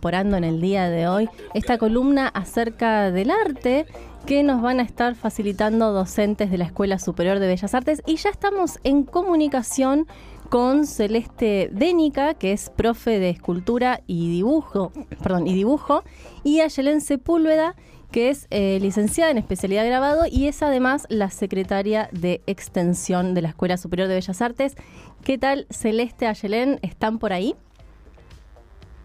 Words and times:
incorporando 0.00 0.36
en 0.36 0.44
el 0.44 0.60
día 0.60 0.88
de 0.88 1.08
hoy 1.08 1.28
esta 1.54 1.76
columna 1.76 2.28
acerca 2.28 3.10
del 3.10 3.32
arte 3.32 3.84
que 4.26 4.44
nos 4.44 4.62
van 4.62 4.78
a 4.78 4.84
estar 4.84 5.16
facilitando 5.16 5.90
docentes 5.90 6.52
de 6.52 6.58
la 6.58 6.66
Escuela 6.66 7.00
Superior 7.00 7.40
de 7.40 7.48
Bellas 7.48 7.74
Artes 7.74 8.00
y 8.06 8.14
ya 8.14 8.30
estamos 8.30 8.78
en 8.84 9.02
comunicación 9.02 10.06
con 10.50 10.86
Celeste 10.86 11.68
Dénica, 11.72 12.34
que 12.34 12.52
es 12.52 12.70
profe 12.70 13.18
de 13.18 13.30
escultura 13.30 14.02
y 14.06 14.30
dibujo, 14.30 14.92
perdón, 15.20 15.48
y 15.48 15.54
dibujo, 15.54 16.04
y 16.44 16.60
Sepúlveda, 17.00 17.74
que 18.12 18.30
es 18.30 18.46
eh, 18.50 18.78
licenciada 18.80 19.32
en 19.32 19.38
especialidad 19.38 19.82
de 19.82 19.88
grabado 19.88 20.26
y 20.30 20.46
es 20.46 20.62
además 20.62 21.06
la 21.08 21.28
secretaria 21.30 22.08
de 22.12 22.40
extensión 22.46 23.34
de 23.34 23.42
la 23.42 23.48
Escuela 23.48 23.76
Superior 23.76 24.06
de 24.06 24.14
Bellas 24.14 24.42
Artes. 24.42 24.76
¿Qué 25.24 25.38
tal, 25.38 25.66
Celeste, 25.70 26.28
Ayelén? 26.28 26.78
¿Están 26.82 27.18
por 27.18 27.32
ahí? 27.32 27.56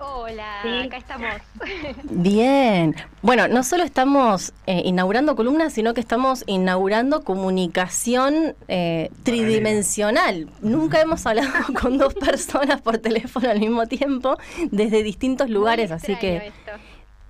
Hola, 0.05 0.83
acá 0.83 0.97
estamos. 0.97 1.29
Bien. 2.03 2.93
Bueno, 3.21 3.47
no 3.47 3.63
solo 3.63 3.83
estamos 3.83 4.53
eh, 4.67 4.81
inaugurando 4.83 5.35
columnas, 5.35 5.71
sino 5.71 5.93
que 5.93 6.01
estamos 6.01 6.43
inaugurando 6.45 7.23
comunicación 7.23 8.55
eh, 8.67 9.11
tridimensional. 9.23 10.49
Nunca 10.61 10.99
hemos 10.99 11.25
hablado 11.25 11.51
con 11.81 11.97
dos 11.97 12.13
personas 12.15 12.81
por 12.81 12.97
teléfono 12.97 13.49
al 13.49 13.59
mismo 13.59 13.85
tiempo 13.87 14.37
desde 14.71 15.03
distintos 15.03 15.49
lugares, 15.49 15.89
así 15.91 16.17
que 16.17 16.51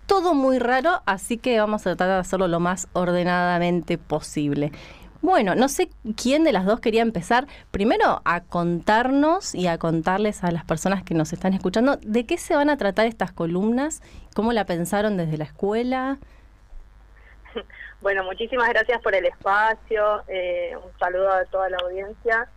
todo 0.07 0.33
muy 0.33 0.57
raro, 0.57 1.01
así 1.05 1.37
que 1.37 1.59
vamos 1.59 1.81
a 1.81 1.95
tratar 1.95 2.07
de 2.09 2.15
hacerlo 2.15 2.47
lo 2.47 2.59
más 2.59 2.87
ordenadamente 2.93 3.97
posible. 3.97 4.71
Bueno, 5.23 5.55
no 5.55 5.69
sé 5.69 5.87
quién 6.21 6.43
de 6.43 6.51
las 6.51 6.65
dos 6.65 6.81
quería 6.81 7.01
empezar 7.01 7.47
primero 7.71 8.21
a 8.25 8.41
contarnos 8.43 9.55
y 9.55 9.67
a 9.67 9.77
contarles 9.77 10.43
a 10.43 10.51
las 10.51 10.65
personas 10.65 11.01
que 11.01 11.13
nos 11.13 11.31
están 11.31 11.53
escuchando 11.53 11.95
de 11.95 12.25
qué 12.25 12.37
se 12.37 12.57
van 12.57 12.69
a 12.69 12.75
tratar 12.75 13.07
estas 13.07 13.31
columnas, 13.31 14.01
cómo 14.35 14.51
la 14.51 14.65
pensaron 14.65 15.15
desde 15.15 15.37
la 15.37 15.45
escuela. 15.45 16.17
Bueno, 18.01 18.25
muchísimas 18.25 18.67
gracias 18.67 19.01
por 19.01 19.15
el 19.15 19.25
espacio, 19.25 20.23
eh, 20.27 20.75
un 20.75 20.91
saludo 20.99 21.31
a 21.31 21.45
toda 21.45 21.69
la 21.69 21.77
audiencia. 21.77 22.49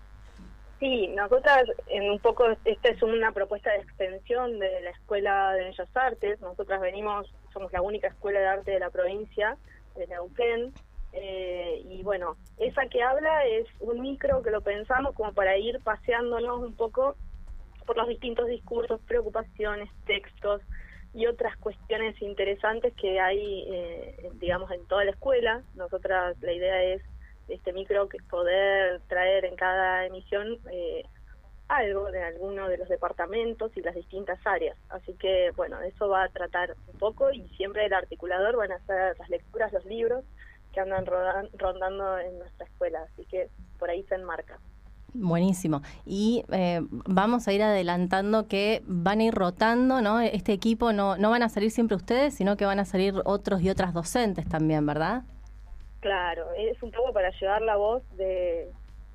Sí, 0.80 1.06
nosotras 1.14 1.68
en 1.86 2.10
un 2.10 2.18
poco, 2.18 2.46
esta 2.64 2.88
es 2.88 3.00
una 3.00 3.30
propuesta 3.30 3.70
de 3.70 3.76
extensión 3.76 4.58
de 4.58 4.80
la 4.80 4.90
Escuela 4.90 5.52
de 5.52 5.66
Bellas 5.66 5.88
Artes, 5.96 6.40
nosotras 6.40 6.80
venimos, 6.80 7.32
somos 7.52 7.72
la 7.72 7.80
única 7.80 8.08
escuela 8.08 8.40
de 8.40 8.46
arte 8.48 8.70
de 8.72 8.80
la 8.80 8.90
provincia 8.90 9.56
de 9.94 10.08
Neuquén, 10.08 10.74
eh, 11.18 11.82
y 11.88 12.02
bueno, 12.02 12.36
esa 12.58 12.86
que 12.88 13.02
habla 13.02 13.46
es 13.46 13.66
un 13.80 14.02
micro 14.02 14.42
que 14.42 14.50
lo 14.50 14.60
pensamos 14.60 15.14
como 15.14 15.32
para 15.32 15.56
ir 15.56 15.80
paseándonos 15.82 16.62
un 16.62 16.74
poco 16.74 17.16
por 17.86 17.96
los 17.96 18.08
distintos 18.08 18.46
discursos, 18.48 19.00
preocupaciones, 19.06 19.88
textos 20.04 20.60
y 21.14 21.26
otras 21.26 21.56
cuestiones 21.56 22.20
interesantes 22.20 22.92
que 22.94 23.18
hay, 23.18 23.64
eh, 23.66 24.30
digamos, 24.34 24.70
en 24.70 24.84
toda 24.86 25.04
la 25.04 25.12
escuela. 25.12 25.62
Nosotras 25.74 26.36
la 26.42 26.52
idea 26.52 26.82
es 26.82 27.02
este 27.48 27.72
micro 27.72 28.08
que 28.08 28.18
poder 28.28 29.00
traer 29.08 29.46
en 29.46 29.56
cada 29.56 30.04
emisión 30.04 30.58
eh, 30.70 31.04
algo 31.68 32.10
de 32.10 32.22
alguno 32.22 32.68
de 32.68 32.76
los 32.76 32.88
departamentos 32.90 33.74
y 33.74 33.80
las 33.80 33.94
distintas 33.94 34.38
áreas. 34.44 34.76
Así 34.90 35.14
que, 35.14 35.50
bueno, 35.56 35.80
eso 35.80 36.08
va 36.08 36.24
a 36.24 36.28
tratar 36.28 36.76
un 36.92 36.98
poco 36.98 37.30
y 37.30 37.48
siempre 37.56 37.86
el 37.86 37.94
articulador 37.94 38.56
van 38.56 38.72
a 38.72 38.84
ser 38.84 39.18
las 39.18 39.30
lecturas, 39.30 39.72
los 39.72 39.86
libros 39.86 40.24
que 40.76 40.80
andan 40.82 41.06
rondando 41.06 42.18
en 42.18 42.38
nuestra 42.38 42.66
escuela, 42.66 43.00
así 43.10 43.24
que 43.24 43.48
por 43.78 43.88
ahí 43.88 44.02
se 44.04 44.16
enmarca. 44.16 44.58
Buenísimo. 45.14 45.80
Y 46.04 46.44
eh, 46.52 46.80
vamos 46.90 47.48
a 47.48 47.52
ir 47.54 47.62
adelantando 47.62 48.46
que 48.46 48.82
van 48.84 49.20
a 49.20 49.24
ir 49.24 49.34
rotando, 49.34 50.02
¿no? 50.02 50.20
Este 50.20 50.52
equipo 50.52 50.92
no, 50.92 51.16
no 51.16 51.30
van 51.30 51.42
a 51.42 51.48
salir 51.48 51.70
siempre 51.70 51.96
ustedes, 51.96 52.34
sino 52.34 52.58
que 52.58 52.66
van 52.66 52.78
a 52.78 52.84
salir 52.84 53.14
otros 53.24 53.62
y 53.62 53.70
otras 53.70 53.94
docentes 53.94 54.46
también, 54.46 54.84
¿verdad? 54.84 55.22
Claro, 56.00 56.52
es 56.58 56.82
un 56.82 56.90
poco 56.90 57.14
para 57.14 57.30
llevar 57.30 57.62
la 57.62 57.76
voz 57.76 58.02
de, 58.18 58.70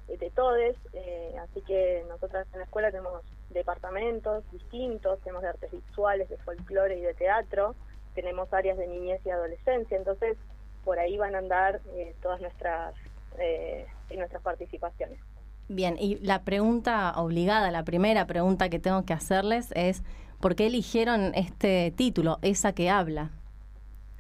de 0.08 0.32
todos, 0.32 0.58
eh, 0.94 1.36
así 1.44 1.62
que 1.62 2.04
nosotras 2.10 2.48
en 2.54 2.60
la 2.60 2.66
escuela 2.66 2.90
tenemos 2.90 3.22
departamentos 3.52 4.44
distintos, 4.52 5.20
tenemos 5.20 5.44
de 5.44 5.50
artes 5.50 5.72
visuales, 5.72 6.28
de 6.30 6.38
folclore 6.38 6.98
y 6.98 7.02
de 7.02 7.14
teatro, 7.14 7.76
tenemos 8.16 8.52
áreas 8.52 8.80
de 8.80 8.88
niñez 8.88 9.22
y 9.24 9.30
adolescencia, 9.30 9.96
entonces 9.96 10.36
por 10.84 11.00
ahí 11.00 11.18
van 11.18 11.36
a 11.36 11.40
andar 11.40 11.82
eh, 11.96 12.16
todas 12.22 12.42
nuestras, 12.42 12.96
eh, 13.40 13.86
nuestras 14.16 14.42
participaciones. 14.42 15.20
Bien, 15.68 15.96
y 16.00 16.16
la 16.18 16.44
pregunta 16.44 17.14
obligada, 17.16 17.72
la 17.72 17.84
primera 17.84 18.28
pregunta 18.28 18.70
que 18.70 18.80
tengo 18.80 19.06
que 19.06 19.14
hacerles 19.14 19.72
es, 19.74 20.04
¿por 20.40 20.56
qué 20.56 20.68
eligieron 20.68 21.34
este 21.34 21.92
título, 21.96 22.40
Esa 22.42 22.74
que 22.74 22.90
habla? 22.90 23.30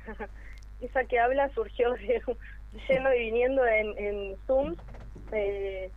Esa 0.81 1.03
que 1.03 1.19
habla 1.19 1.49
surgió 1.53 1.91
de, 1.93 2.21
yendo 2.87 3.13
y 3.13 3.19
viniendo 3.19 3.65
en, 3.65 3.97
en 3.97 4.35
Zoom. 4.47 4.75
Eh, 5.31 5.91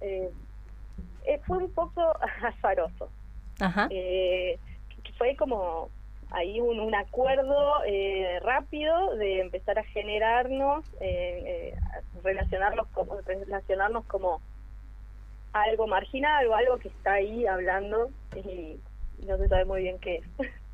eh, 0.00 0.30
eh, 1.24 1.40
fue 1.46 1.58
un 1.58 1.70
poco 1.72 2.00
azaroso. 2.42 3.08
Ajá. 3.58 3.88
fue 5.18 5.36
como 5.36 5.90
hay 6.30 6.60
un, 6.60 6.78
un 6.80 6.94
acuerdo 6.94 7.82
eh, 7.86 8.38
rápido 8.42 9.16
de 9.16 9.40
empezar 9.40 9.78
a 9.78 9.84
generarnos, 9.84 10.84
eh, 11.00 11.74
eh, 11.74 11.78
relacionarnos, 12.22 12.86
como, 12.88 13.20
relacionarnos 13.20 14.04
como 14.06 14.40
algo 15.52 15.86
marginal 15.86 16.46
o 16.46 16.54
algo 16.54 16.78
que 16.78 16.88
está 16.88 17.14
ahí 17.14 17.46
hablando 17.46 18.10
y 18.36 18.78
no 19.26 19.36
se 19.38 19.48
sabe 19.48 19.64
muy 19.64 19.82
bien 19.82 19.98
qué 19.98 20.16
es. 20.16 20.24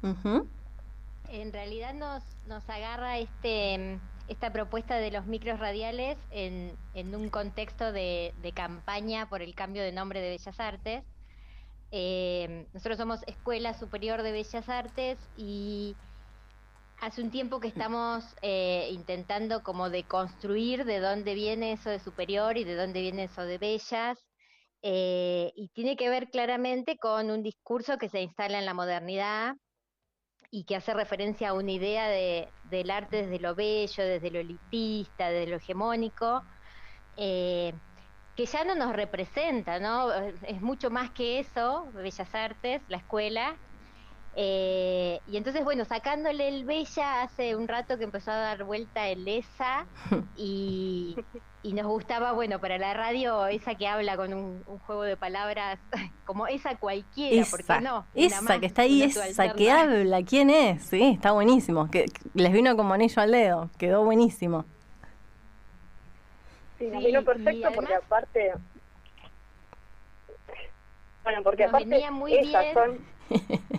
En 1.28 1.52
realidad 1.52 1.92
nos, 1.92 2.22
nos 2.46 2.70
agarra 2.70 3.18
este 3.18 3.98
esta 4.28 4.52
propuesta 4.52 4.96
de 4.96 5.10
los 5.10 5.26
micros 5.26 5.58
radiales 5.58 6.16
en, 6.30 6.72
en 6.94 7.14
un 7.16 7.28
contexto 7.30 7.90
de, 7.90 8.32
de 8.42 8.52
campaña 8.52 9.28
por 9.28 9.42
el 9.42 9.54
cambio 9.56 9.82
de 9.82 9.90
nombre 9.90 10.20
de 10.20 10.30
Bellas 10.30 10.60
Artes 10.60 11.04
eh, 11.90 12.66
nosotros 12.72 12.98
somos 12.98 13.20
Escuela 13.26 13.74
Superior 13.74 14.22
de 14.22 14.32
Bellas 14.32 14.68
Artes 14.68 15.18
y 15.36 15.96
hace 17.00 17.22
un 17.22 17.30
tiempo 17.30 17.60
que 17.60 17.68
estamos 17.68 18.24
eh, 18.42 18.88
intentando 18.92 19.62
como 19.62 19.90
de 19.90 20.04
construir 20.04 20.84
de 20.84 21.00
dónde 21.00 21.34
viene 21.34 21.72
eso 21.72 21.90
de 21.90 22.00
superior 22.00 22.56
y 22.56 22.64
de 22.64 22.76
dónde 22.76 23.00
viene 23.00 23.24
eso 23.24 23.42
de 23.42 23.58
bellas. 23.58 24.18
Eh, 24.82 25.52
y 25.56 25.68
tiene 25.70 25.96
que 25.96 26.08
ver 26.10 26.28
claramente 26.30 26.96
con 26.98 27.30
un 27.30 27.42
discurso 27.42 27.98
que 27.98 28.08
se 28.08 28.20
instala 28.22 28.58
en 28.58 28.66
la 28.66 28.74
modernidad 28.74 29.54
y 30.50 30.64
que 30.64 30.76
hace 30.76 30.94
referencia 30.94 31.50
a 31.50 31.54
una 31.54 31.72
idea 31.72 32.08
de, 32.08 32.48
del 32.62 32.90
arte 32.90 33.22
desde 33.22 33.40
lo 33.40 33.54
bello, 33.54 34.04
desde 34.04 34.30
lo 34.30 34.38
elitista, 34.38 35.30
desde 35.30 35.50
lo 35.50 35.56
hegemónico, 35.56 36.42
eh, 37.16 37.72
que 38.36 38.44
ya 38.46 38.64
no 38.64 38.74
nos 38.74 38.94
representa, 38.94 39.80
¿no? 39.80 40.12
Es 40.46 40.60
mucho 40.60 40.90
más 40.90 41.10
que 41.10 41.40
eso, 41.40 41.88
Bellas 41.94 42.34
Artes, 42.34 42.82
la 42.88 42.98
escuela. 42.98 43.56
Eh, 44.38 45.18
y 45.26 45.38
entonces, 45.38 45.64
bueno, 45.64 45.86
sacándole 45.86 46.46
el 46.48 46.66
Bella, 46.66 47.22
hace 47.22 47.56
un 47.56 47.66
rato 47.66 47.96
que 47.96 48.04
empezó 48.04 48.30
a 48.30 48.36
dar 48.36 48.64
vuelta 48.64 49.08
el 49.08 49.26
ESA 49.26 49.86
y, 50.36 51.16
nos 51.64 51.86
gustaba, 51.86 52.32
bueno, 52.32 52.60
para 52.60 52.76
la 52.76 52.92
radio, 52.92 53.46
esa 53.46 53.74
que 53.74 53.88
habla 53.88 54.16
con 54.16 54.34
un, 54.34 54.62
juego 54.86 55.02
de 55.02 55.16
palabras, 55.16 55.78
como 56.26 56.46
esa 56.46 56.76
cualquiera, 56.76 57.40
esa, 57.40 57.56
¿por 57.56 57.82
no? 57.82 58.06
Esa 58.14 58.60
que 58.60 58.66
está 58.66 58.82
ahí, 58.82 59.02
esa 59.02 59.54
que 59.54 59.70
habla, 59.70 60.22
¿quién 60.22 60.50
es? 60.50 60.84
Sí, 60.84 61.02
está 61.14 61.32
buenísimo, 61.32 61.90
que 61.90 62.04
les 62.34 62.52
vino 62.52 62.76
como 62.76 62.92
anillo 62.92 63.22
al 63.22 63.32
dedo, 63.32 63.70
quedó 63.78 64.04
buenísimo. 64.04 64.66
Sí, 66.78 66.86
nos 66.88 67.04
vino 67.04 67.24
perfecto 67.24 67.68
porque 67.74 67.94
aparte... 67.94 68.52
Bueno, 71.22 71.42
porque 71.42 71.64
aparte 71.64 72.10
muy 72.10 72.34
esas 72.34 72.72
son... 72.72 72.98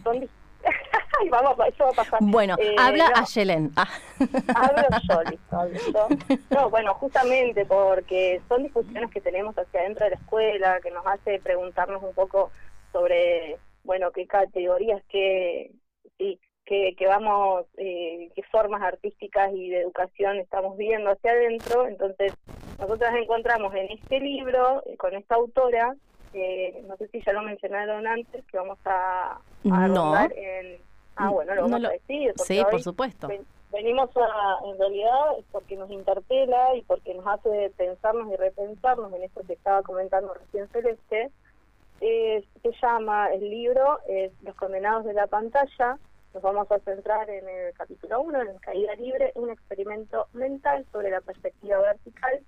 son 0.04 0.30
vamos, 1.32 1.58
eso 1.68 1.84
va 1.86 1.90
a 1.90 1.94
pasar. 1.94 2.20
Bueno, 2.22 2.56
eh, 2.60 2.76
habla 2.78 3.08
a 3.16 3.26
Yelen. 3.26 3.72
Ah. 3.76 3.88
Hablo 4.56 4.84
yo, 5.08 5.24
listo, 5.24 5.58
hablo 5.58 5.80
yo. 5.94 6.08
No, 6.50 6.70
bueno, 6.70 6.94
justamente 6.96 7.66
porque 7.66 8.42
son 8.48 8.64
discusiones 8.64 9.12
que 9.12 9.22
tenemos 9.22 9.58
hacia 9.58 9.82
adentro 9.82 10.06
de 10.06 10.12
la 10.12 10.18
escuela, 10.18 10.80
que 10.82 10.92
nos 10.92 11.06
hace 11.06 11.40
preguntarnos 11.40 12.02
un 12.04 12.14
poco 12.14 12.52
sobre, 12.92 13.58
bueno, 13.84 14.12
qué 14.12 14.26
categorías, 14.28 15.02
qué, 15.10 15.72
sí, 16.18 16.40
que, 16.68 16.96
que 16.98 17.08
vamos, 17.08 17.66
eh, 17.78 18.30
qué 18.36 18.44
formas 18.52 18.82
artísticas 18.82 19.54
y 19.54 19.70
de 19.70 19.82
educación 19.82 20.38
estamos 20.38 20.78
viendo 20.78 21.10
hacia 21.10 21.32
adentro. 21.32 21.88
Entonces, 21.88 22.34
nosotras 22.78 23.16
encontramos 23.16 23.74
en 23.74 23.90
este 23.90 24.20
libro, 24.20 24.84
eh, 24.86 24.98
con 24.98 25.16
esta 25.16 25.36
autora, 25.36 25.96
eh, 26.34 26.84
no 26.86 26.98
sé 26.98 27.08
si 27.08 27.22
ya 27.22 27.32
lo 27.32 27.42
mencionaron 27.42 28.06
antes, 28.06 28.44
que 28.46 28.58
vamos 28.58 28.78
a, 28.86 29.40
a 29.72 29.88
no. 29.88 30.14
en... 30.36 30.78
Ah, 31.16 31.30
bueno, 31.30 31.56
lo 31.56 31.64
vamos 31.64 31.86
a 31.86 31.90
decir. 31.90 32.34
Sí, 32.36 32.62
por 32.70 32.82
supuesto. 32.82 33.30
venimos 33.72 34.10
a, 34.18 34.70
en 34.70 34.78
realidad, 34.78 35.38
porque 35.54 35.78
nos 35.78 35.90
interpela 35.90 36.76
y 36.76 36.82
porque 36.82 37.14
nos 37.14 37.26
hace 37.26 37.72
pensarnos 37.78 38.32
y 38.32 38.36
repensarnos 38.36 39.12
en 39.14 39.24
esto 39.24 39.42
que 39.48 39.54
estaba 39.54 39.82
comentando 39.84 40.34
recién 40.34 40.68
Celeste, 40.68 41.32
se 42.00 42.72
llama 42.84 43.30
el 43.34 43.50
libro 43.50 43.98
Los 44.44 44.54
condenados 44.56 45.06
de 45.06 45.14
la 45.14 45.26
pantalla, 45.26 45.98
Nos 46.34 46.44
vamos 46.44 46.72
a 46.72 46.80
centrar 46.80 47.30
en 47.30 47.48
el 47.48 47.74
capítulo 47.74 48.22
1, 48.22 48.42
en 48.42 48.58
Caída 48.60 48.96
Libre, 48.96 49.32
un 49.36 49.50
experimento 49.50 50.28
mental 50.34 50.86
sobre 50.92 51.10
la 51.10 51.22
perspectiva 51.22 51.80
vertical. 51.80 52.42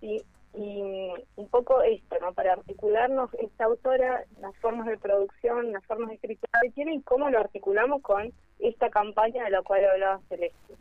Y 0.00 0.22
un 0.56 1.48
poco 1.50 1.82
esto, 1.82 2.16
¿no? 2.20 2.32
Para 2.32 2.54
articularnos, 2.54 3.32
esta 3.34 3.64
autora, 3.64 4.24
las 4.40 4.56
formas 4.56 4.86
de 4.86 4.96
producción, 4.96 5.72
las 5.72 5.84
formas 5.84 6.08
de 6.08 6.14
escritura 6.14 6.60
que 6.62 6.70
tiene 6.70 6.94
y 6.94 7.02
cómo 7.02 7.28
lo 7.28 7.38
articulamos 7.38 8.00
con 8.02 8.32
esta 8.58 8.88
campaña 8.88 9.44
de 9.44 9.50
la 9.50 9.62
cual 9.62 9.84
hablaba 9.84 10.20
Celeste. 10.28 10.74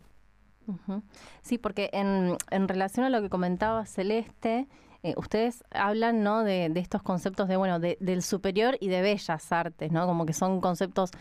Sí, 1.41 1.57
porque 1.57 1.89
en, 1.93 2.37
en 2.51 2.67
relación 2.67 3.05
a 3.05 3.09
lo 3.09 3.21
que 3.21 3.29
comentaba 3.29 3.85
Celeste, 3.85 4.67
eh, 5.03 5.13
ustedes 5.17 5.63
hablan 5.69 6.23
¿no? 6.23 6.43
de, 6.43 6.65
estos 6.77 7.03
conceptos 7.03 7.47
de 7.47 7.57
bueno 7.57 7.79
de, 7.79 7.95
del 7.99 8.23
superior 8.23 8.75
y 8.79 8.87
de 8.87 9.01
bellas 9.03 9.51
artes, 9.51 9.91
¿no? 9.91 10.07
Como 10.07 10.25
que 10.25 10.33
son 10.33 10.61
conceptos 10.61 11.11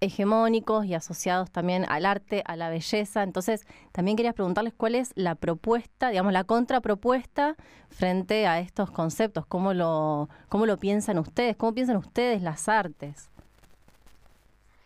hegemónicos 0.00 0.86
y 0.86 0.94
asociados 0.94 1.50
también 1.50 1.84
al 1.88 2.06
arte, 2.06 2.42
a 2.46 2.56
la 2.56 2.70
belleza. 2.70 3.22
Entonces, 3.22 3.66
también 3.92 4.16
quería 4.16 4.32
preguntarles 4.32 4.74
cuál 4.74 4.94
es 4.94 5.12
la 5.14 5.34
propuesta, 5.34 6.10
digamos, 6.10 6.32
la 6.32 6.44
contrapropuesta 6.44 7.56
frente 7.88 8.46
a 8.46 8.60
estos 8.60 8.90
conceptos, 8.90 9.46
cómo 9.46 9.74
lo, 9.74 10.28
cómo 10.48 10.66
lo 10.66 10.78
piensan 10.78 11.18
ustedes, 11.18 11.56
cómo 11.56 11.74
piensan 11.74 11.96
ustedes 11.96 12.42
las 12.42 12.68
artes. 12.68 13.30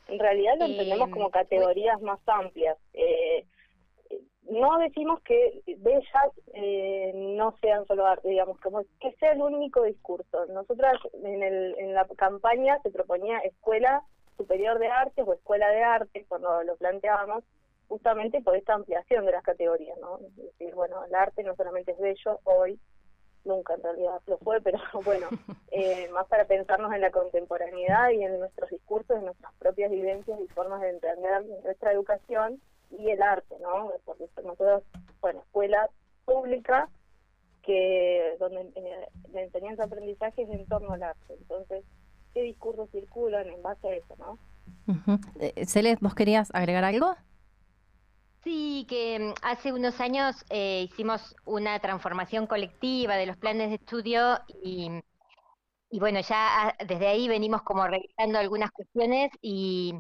En 0.08 0.18
realidad 0.18 0.54
lo 0.58 0.66
entendemos 0.66 1.10
como 1.10 1.30
categorías 1.30 2.00
más 2.02 2.20
amplias. 2.26 2.76
Eh, 2.92 3.46
no 4.50 4.78
decimos 4.78 5.20
que 5.22 5.62
bellas 5.78 6.30
eh, 6.52 7.12
no 7.14 7.56
sean 7.60 7.86
solo 7.86 8.06
arte, 8.06 8.28
digamos, 8.28 8.58
como 8.60 8.82
que 9.00 9.12
sea 9.18 9.32
el 9.32 9.40
único 9.40 9.82
discurso. 9.84 10.46
Nosotras 10.46 10.94
en, 11.24 11.42
el, 11.42 11.74
en 11.78 11.94
la 11.94 12.06
campaña 12.16 12.78
se 12.82 12.90
proponía 12.90 13.38
escuela 13.38 14.02
superior 14.36 14.78
de 14.78 14.88
artes 14.88 15.24
o 15.26 15.32
escuela 15.32 15.68
de 15.68 15.82
arte, 15.82 16.24
cuando 16.28 16.62
lo 16.62 16.76
planteábamos, 16.76 17.44
justamente 17.88 18.40
por 18.40 18.56
esta 18.56 18.74
ampliación 18.74 19.26
de 19.26 19.32
las 19.32 19.42
categorías, 19.42 19.98
¿no? 19.98 20.18
Es 20.18 20.36
decir, 20.36 20.74
bueno, 20.74 21.04
el 21.04 21.14
arte 21.14 21.42
no 21.42 21.54
solamente 21.54 21.92
es 21.92 21.98
bello 21.98 22.40
hoy, 22.44 22.78
nunca 23.44 23.74
en 23.74 23.82
realidad 23.82 24.20
lo 24.26 24.38
fue, 24.38 24.60
pero 24.60 24.78
bueno, 25.04 25.28
eh, 25.70 26.08
más 26.12 26.26
para 26.26 26.46
pensarnos 26.46 26.92
en 26.92 27.00
la 27.00 27.10
contemporaneidad 27.10 28.10
y 28.10 28.24
en 28.24 28.38
nuestros 28.38 28.70
discursos, 28.70 29.18
en 29.18 29.26
nuestras 29.26 29.52
propias 29.54 29.90
vivencias 29.90 30.38
y 30.40 30.48
formas 30.48 30.80
de 30.80 30.90
entender 30.90 31.44
nuestra 31.62 31.92
educación 31.92 32.60
y 32.90 33.10
el 33.10 33.22
arte, 33.22 33.56
¿no? 33.60 33.92
Porque 34.04 34.28
nosotros, 34.42 34.82
bueno, 35.20 35.40
escuela 35.40 35.88
pública 36.24 36.88
que 37.62 38.36
donde 38.38 38.72
eh, 38.74 39.08
la 39.32 39.42
enseñanza 39.42 39.84
aprendizaje 39.84 40.42
es 40.42 40.50
en 40.50 40.66
torno 40.66 40.92
al 40.92 41.02
arte. 41.02 41.34
Entonces, 41.34 41.84
¿qué 42.34 42.42
discursos 42.42 42.90
circulan 42.90 43.46
en 43.48 43.62
base 43.62 43.88
a 43.88 43.94
eso, 43.94 44.14
no? 44.18 44.38
Uh 44.86 45.18
¿vos 46.00 46.14
querías 46.14 46.50
agregar 46.54 46.84
algo? 46.84 47.14
Sí, 48.42 48.86
que 48.88 49.18
mm, 49.18 49.34
hace 49.42 49.72
unos 49.72 50.00
años 50.00 50.44
eh, 50.50 50.86
hicimos 50.90 51.34
una 51.46 51.78
transformación 51.78 52.46
colectiva 52.46 53.16
de 53.16 53.26
los 53.26 53.36
planes 53.38 53.70
de 53.70 53.76
estudio 53.76 54.38
y, 54.62 54.90
y 55.90 55.98
bueno, 55.98 56.20
ya 56.20 56.68
ah, 56.68 56.74
desde 56.86 57.06
ahí 57.06 57.28
venimos 57.28 57.62
como 57.62 57.86
revisando 57.86 58.38
algunas 58.38 58.70
cuestiones 58.70 59.30
y 59.40 59.94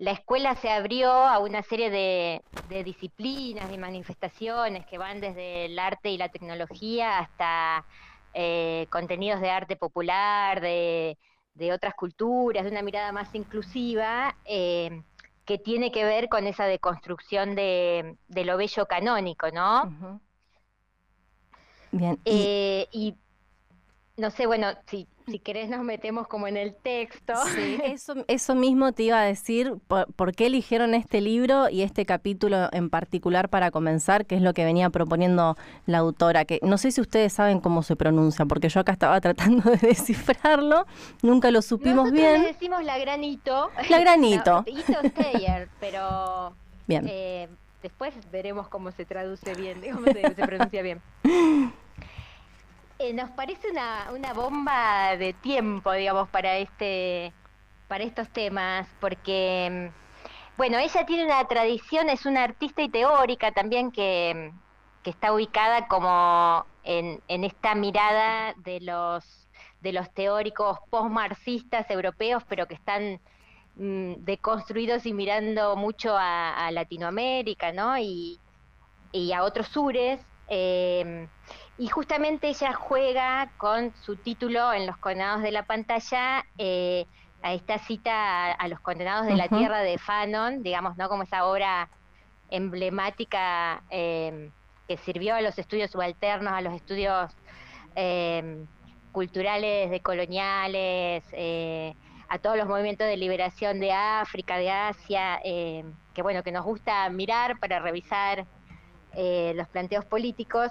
la 0.00 0.12
escuela 0.12 0.54
se 0.56 0.70
abrió 0.70 1.10
a 1.10 1.38
una 1.38 1.62
serie 1.62 1.90
de, 1.90 2.42
disciplinas 2.84 3.70
y 3.72 3.78
manifestaciones 3.78 4.86
que 4.86 4.96
van 4.96 5.20
desde 5.20 5.66
el 5.66 5.78
arte 5.78 6.10
y 6.10 6.16
la 6.16 6.30
tecnología 6.30 7.18
hasta 7.18 7.84
eh, 8.32 8.86
contenidos 8.90 9.40
de 9.40 9.50
arte 9.50 9.76
popular, 9.76 10.60
de, 10.62 11.18
otras 11.72 11.94
culturas, 11.94 12.64
de 12.64 12.70
una 12.70 12.82
mirada 12.82 13.12
más 13.12 13.34
inclusiva, 13.34 14.36
eh, 14.44 15.02
que 15.44 15.58
tiene 15.58 15.92
que 15.92 16.04
ver 16.04 16.28
con 16.28 16.46
esa 16.46 16.64
deconstrucción 16.64 17.54
de, 17.54 18.16
lo 18.28 18.56
bello 18.56 18.86
canónico, 18.86 19.50
¿no? 19.50 20.20
Bien. 21.92 22.18
Eh, 22.24 22.86
y 22.92 23.16
no 24.16 24.30
sé, 24.30 24.46
bueno, 24.46 24.68
si, 24.86 25.08
si 25.30 25.38
querés 25.38 25.68
nos 25.68 25.82
metemos 25.82 26.26
como 26.26 26.46
en 26.46 26.56
el 26.56 26.74
texto. 26.74 27.34
Sí, 27.54 27.78
eso, 27.84 28.14
eso 28.28 28.54
mismo 28.54 28.92
te 28.92 29.04
iba 29.04 29.20
a 29.20 29.24
decir, 29.24 29.74
por, 29.86 30.34
qué 30.34 30.46
eligieron 30.46 30.94
este 30.94 31.20
libro 31.20 31.68
y 31.68 31.82
este 31.82 32.04
capítulo 32.04 32.68
en 32.72 32.90
particular 32.90 33.48
para 33.48 33.70
comenzar, 33.70 34.26
que 34.26 34.36
es 34.36 34.42
lo 34.42 34.54
que 34.54 34.64
venía 34.64 34.90
proponiendo 34.90 35.56
la 35.86 35.98
autora, 35.98 36.44
que 36.44 36.58
no 36.62 36.78
sé 36.78 36.92
si 36.92 37.00
ustedes 37.00 37.32
saben 37.32 37.60
cómo 37.60 37.82
se 37.82 37.96
pronuncia, 37.96 38.46
porque 38.46 38.68
yo 38.68 38.80
acá 38.80 38.92
estaba 38.92 39.20
tratando 39.20 39.70
de 39.70 39.78
descifrarlo, 39.78 40.86
nunca 41.22 41.50
lo 41.50 41.62
supimos 41.62 42.10
Nosotros 42.10 42.20
bien. 42.20 42.42
Le 42.42 42.48
decimos 42.48 42.84
la 42.84 42.98
granito. 42.98 43.70
La 43.88 43.98
granito. 44.00 44.64
pero... 45.78 46.54
Bien. 46.86 47.06
Eh, 47.08 47.48
después 47.82 48.12
veremos 48.32 48.68
cómo 48.68 48.90
se 48.90 49.04
traduce 49.04 49.54
bien, 49.54 49.80
cómo 49.92 50.06
se 50.06 50.46
pronuncia 50.46 50.82
bien. 50.82 51.00
Eh, 53.02 53.14
nos 53.14 53.30
parece 53.30 53.68
una, 53.70 54.34
bomba 54.34 55.16
de 55.16 55.32
tiempo, 55.32 55.90
digamos, 55.92 56.28
para 56.28 56.58
este 56.58 57.32
para 57.88 58.04
estos 58.04 58.28
temas, 58.28 58.86
porque 59.00 59.90
mm, 59.90 60.58
bueno, 60.58 60.76
ella 60.76 61.06
tiene 61.06 61.24
una 61.24 61.42
tradición, 61.48 62.10
es 62.10 62.26
una 62.26 62.44
artista 62.44 62.82
y 62.82 62.90
teórica 62.90 63.52
también 63.52 63.90
que, 63.90 64.52
que 65.02 65.10
está 65.10 65.32
ubicada 65.32 65.88
como 65.88 66.66
en, 66.84 67.22
esta 67.28 67.74
mirada 67.74 68.52
de 68.58 68.80
los 68.80 69.48
de 69.80 69.92
los 69.94 70.12
teóricos 70.12 70.78
postmarxistas 70.90 71.90
europeos, 71.90 72.42
pero 72.50 72.66
que 72.66 72.74
están 72.74 73.18
mm, 73.76 74.24
deconstruidos 74.26 75.06
y 75.06 75.14
mirando 75.14 75.74
mucho 75.74 76.14
a, 76.18 76.70
Latinoamérica, 76.70 77.72
¿no? 77.72 77.96
Y 77.96 78.38
a 79.34 79.42
otros 79.42 79.68
sures. 79.68 80.20
Eh, 80.50 81.28
y 81.78 81.88
justamente 81.88 82.48
ella 82.48 82.74
juega 82.74 83.50
con 83.56 83.94
su 84.02 84.16
título 84.16 84.72
en 84.74 84.86
los 84.86 84.98
condenados 84.98 85.42
de 85.42 85.50
la 85.50 85.62
pantalla 85.62 86.44
eh, 86.58 87.06
a 87.42 87.54
esta 87.54 87.78
cita 87.78 88.52
a, 88.52 88.68
los 88.68 88.80
condenados 88.80 89.26
de 89.26 89.34
la 89.36 89.48
tierra 89.48 89.78
de 89.78 89.96
Fanon, 89.96 90.62
digamos, 90.62 90.98
¿no? 90.98 91.08
Como 91.08 91.22
esa 91.22 91.46
obra 91.46 91.88
emblemática 92.50 93.82
em, 93.88 94.50
que 94.88 94.98
sirvió 94.98 95.36
a 95.36 95.40
los 95.40 95.58
estudios 95.58 95.90
subalternos, 95.90 96.52
a 96.52 96.60
los 96.60 96.74
estudios 96.74 97.32
em, 97.94 98.66
culturales, 99.12 99.90
decoloniales, 99.90 101.24
eh, 101.32 101.94
a 102.28 102.38
todos 102.38 102.56
los 102.58 102.68
movimientos 102.68 103.06
de 103.06 103.16
liberación 103.16 103.80
de 103.80 103.92
África, 103.92 104.58
de 104.58 104.70
Asia, 104.70 105.40
em, 105.44 105.94
que 106.12 106.22
bueno, 106.22 106.42
que 106.42 106.52
nos 106.52 106.64
gusta 106.64 107.08
mirar 107.08 107.58
para 107.58 107.78
revisar 107.78 108.44
eh, 109.14 109.52
los 109.56 109.68
planteos 109.68 110.04
políticos 110.04 110.70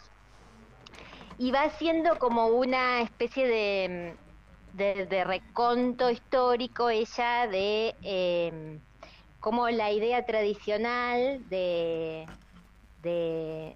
y 1.37 1.51
va 1.51 1.69
siendo 1.71 2.19
como 2.19 2.47
una 2.47 3.01
especie 3.01 3.47
de, 3.47 4.15
de, 4.73 5.23
reconto 5.23 6.09
histórico 6.09 6.89
ella 6.89 7.47
de 7.47 7.95
eh, 8.01 8.79
cómo 9.39 9.69
la 9.69 9.91
idea 9.91 10.25
tradicional 10.25 11.47
de, 11.49 12.25
de, 13.01 13.75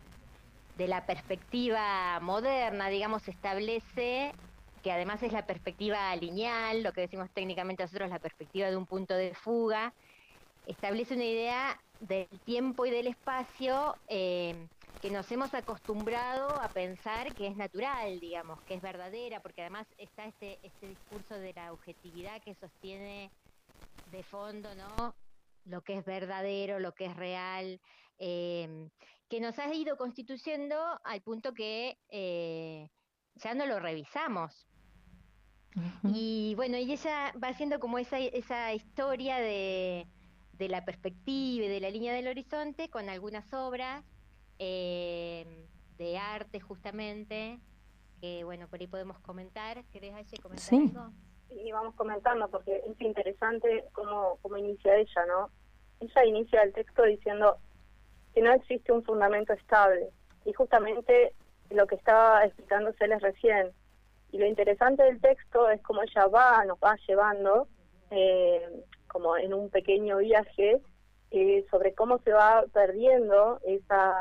la 0.77 1.05
perspectiva 1.05 2.19
moderna, 2.19 2.89
digamos, 2.89 3.27
establece 3.29 4.33
que 4.83 4.91
además 4.91 5.23
es 5.23 5.31
la 5.31 5.45
perspectiva 5.45 6.13
lineal, 6.17 6.83
lo 6.83 6.91
que 6.91 7.01
decimos 7.01 7.29
técnicamente 7.31 7.83
nosotros 7.83 8.09
la 8.09 8.19
perspectiva 8.19 8.69
de 8.69 8.75
un 8.75 8.85
punto 8.85 9.13
de 9.13 9.33
fuga, 9.33 9.93
establece 10.67 11.13
una 11.13 11.23
idea 11.23 11.79
del 11.99 12.27
tiempo 12.43 12.85
y 12.85 12.91
del 12.91 13.07
espacio 13.07 13.95
eh, 14.07 14.67
que 14.99 15.11
nos 15.11 15.29
hemos 15.31 15.53
acostumbrado 15.53 16.59
a 16.61 16.71
pensar 16.71 17.35
que 17.35 17.47
es 17.47 17.57
natural, 17.57 18.19
digamos, 18.19 18.61
que 18.63 18.75
es 18.75 18.81
verdadera, 18.81 19.41
porque 19.41 19.61
además 19.61 19.87
está 19.97 20.25
este, 20.25 20.59
este 20.65 20.87
discurso 20.87 21.35
de 21.35 21.53
la 21.53 21.73
objetividad 21.73 22.41
que 22.41 22.55
sostiene 22.55 23.31
de 24.05 24.23
fondo, 24.23 24.73
¿no? 24.75 25.15
Lo 25.65 25.81
que 25.81 25.97
es 25.97 26.05
verdadero, 26.05 26.79
lo 26.79 26.93
que 26.93 27.05
es 27.05 27.15
real, 27.15 27.81
eh, 28.17 28.89
que 29.29 29.41
nos 29.41 29.59
ha 29.59 29.73
ido 29.73 29.97
constituyendo 29.97 30.77
al 31.03 31.21
punto 31.21 31.53
que 31.53 31.97
eh, 32.09 32.89
ya 33.35 33.53
no 33.55 33.65
lo 33.65 33.79
revisamos. 33.79 34.67
Y 36.03 36.53
bueno, 36.55 36.77
y 36.77 36.91
ella 36.91 37.33
va 37.43 37.47
haciendo 37.49 37.79
como 37.79 37.97
esa, 37.97 38.19
esa 38.19 38.73
historia 38.73 39.37
de, 39.37 40.07
de 40.63 40.69
la 40.69 40.85
perspectiva 40.85 41.65
y 41.65 41.67
de 41.67 41.81
la 41.81 41.89
línea 41.89 42.13
del 42.13 42.27
horizonte 42.27 42.89
con 42.89 43.09
algunas 43.09 43.53
obras 43.53 44.03
eh, 44.59 45.67
de 45.97 46.17
arte 46.17 46.61
justamente, 46.61 47.59
que 48.21 48.45
bueno, 48.45 48.69
por 48.69 48.79
ahí 48.79 48.87
podemos 48.87 49.19
comentar. 49.19 49.83
¿Querés, 49.91 50.13
Aye, 50.13 50.37
comentar 50.41 50.63
¿Sí? 50.65 50.91
algo? 50.95 51.11
Sí, 51.49 51.69
vamos 51.73 51.93
comentando 51.95 52.47
porque 52.47 52.81
es 52.87 53.01
interesante 53.01 53.83
cómo, 53.91 54.37
cómo 54.41 54.57
inicia 54.57 54.95
ella, 54.95 55.25
¿no? 55.27 55.49
Ella 55.99 56.25
inicia 56.25 56.61
el 56.61 56.71
texto 56.71 57.03
diciendo 57.03 57.57
que 58.33 58.41
no 58.41 58.53
existe 58.53 58.93
un 58.93 59.03
fundamento 59.03 59.51
estable 59.51 60.11
y 60.45 60.53
justamente 60.53 61.35
lo 61.71 61.87
que 61.87 61.95
estaba 61.95 62.45
explicándose 62.45 63.03
es 63.03 63.21
recién. 63.21 63.71
Y 64.31 64.37
lo 64.37 64.45
interesante 64.45 65.03
del 65.03 65.19
texto 65.19 65.69
es 65.69 65.81
cómo 65.81 66.03
ella 66.03 66.25
va, 66.27 66.63
nos 66.63 66.77
va 66.77 66.95
llevando 67.05 67.67
eh, 68.11 68.85
como 69.13 69.37
en 69.37 69.53
un 69.53 69.69
pequeño 69.69 70.17
viaje 70.17 70.81
eh, 71.31 71.65
sobre 71.71 71.93
cómo 71.93 72.17
se 72.19 72.33
va 72.33 72.65
perdiendo 72.73 73.59
esa 73.63 74.13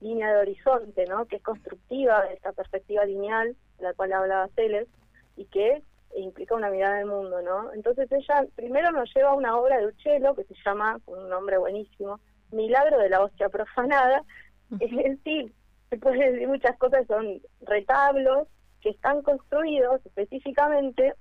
línea 0.00 0.32
de 0.32 0.40
horizonte, 0.40 1.06
¿no? 1.06 1.26
Que 1.26 1.36
es 1.36 1.42
constructiva 1.42 2.24
esta 2.32 2.52
perspectiva 2.52 3.04
lineal, 3.04 3.54
de 3.78 3.84
la 3.84 3.94
cual 3.94 4.12
hablaba 4.12 4.48
Celes, 4.56 4.88
y 5.36 5.44
que 5.46 5.82
implica 6.16 6.54
una 6.54 6.70
mirada 6.70 6.96
del 6.96 7.06
mundo, 7.06 7.42
¿no? 7.42 7.72
Entonces 7.72 8.10
ella 8.10 8.46
primero 8.56 8.90
nos 8.92 9.12
lleva 9.14 9.30
a 9.30 9.34
una 9.34 9.56
obra 9.56 9.78
de 9.78 9.86
Uccello 9.86 10.34
que 10.34 10.44
se 10.44 10.54
llama, 10.64 10.98
con 11.04 11.18
un 11.18 11.28
nombre 11.28 11.58
buenísimo, 11.58 12.20
Milagro 12.50 12.98
de 12.98 13.10
la 13.10 13.22
hostia 13.22 13.48
profanada. 13.48 14.22
Es 14.80 14.90
decir, 14.90 15.52
se 15.90 15.98
puede 15.98 16.32
decir 16.32 16.48
muchas 16.48 16.76
cosas, 16.78 17.06
son 17.06 17.40
retablos 17.60 18.48
que 18.80 18.90
están 18.90 19.22
construidos 19.22 20.04
específicamente 20.04 21.14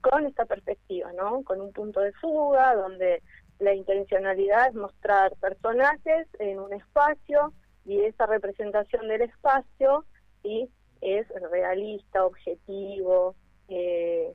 con 0.00 0.26
esta 0.26 0.44
perspectiva, 0.44 1.12
¿no? 1.12 1.42
Con 1.44 1.60
un 1.60 1.72
punto 1.72 2.00
de 2.00 2.12
fuga, 2.12 2.74
donde 2.74 3.22
la 3.58 3.74
intencionalidad 3.74 4.68
es 4.68 4.74
mostrar 4.74 5.36
personajes 5.36 6.26
en 6.38 6.58
un 6.58 6.72
espacio 6.72 7.52
y 7.84 8.00
esa 8.00 8.26
representación 8.26 9.08
del 9.08 9.22
espacio 9.22 10.04
¿sí? 10.42 10.70
es 11.00 11.28
realista, 11.50 12.24
objetivo. 12.24 13.34
Eh, 13.68 14.32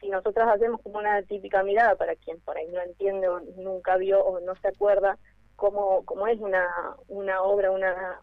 si 0.00 0.08
nosotras 0.10 0.48
hacemos 0.54 0.80
como 0.82 0.98
una 0.98 1.22
típica 1.22 1.62
mirada 1.62 1.96
para 1.96 2.14
quien 2.16 2.40
por 2.40 2.56
ahí 2.56 2.68
no 2.68 2.80
entiende 2.82 3.28
o 3.28 3.40
nunca 3.56 3.96
vio 3.96 4.22
o 4.22 4.40
no 4.40 4.54
se 4.56 4.68
acuerda 4.68 5.18
cómo, 5.56 6.04
cómo 6.04 6.26
es 6.26 6.38
una, 6.40 6.68
una 7.08 7.42
obra, 7.42 7.70
una 7.70 8.20